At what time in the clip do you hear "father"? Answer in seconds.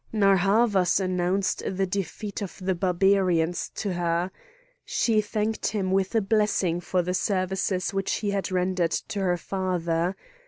9.37-10.15